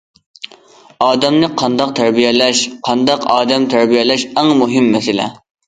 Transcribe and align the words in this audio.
ئادەمنى 1.07 1.49
قانداق 1.63 1.91
تەربىيەلەش، 2.01 2.63
قانداق 2.89 3.29
ئادەم 3.37 3.71
تەربىيەلەش 3.77 4.27
ئەڭ 4.35 4.53
مۇھىم 4.65 4.93
مەسىلە. 4.99 5.33